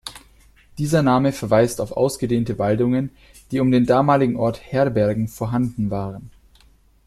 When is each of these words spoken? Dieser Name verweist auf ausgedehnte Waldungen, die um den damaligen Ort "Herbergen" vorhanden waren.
Dieser 0.79 1.03
Name 1.03 1.31
verweist 1.31 1.79
auf 1.79 1.91
ausgedehnte 1.91 2.57
Waldungen, 2.57 3.11
die 3.51 3.59
um 3.59 3.69
den 3.69 3.85
damaligen 3.85 4.35
Ort 4.35 4.59
"Herbergen" 4.59 5.27
vorhanden 5.27 5.91
waren. 5.91 6.31